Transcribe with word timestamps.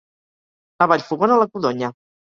A 0.85 0.89
Vallfogona, 0.93 1.41
la 1.45 1.49
codonya. 1.55 1.97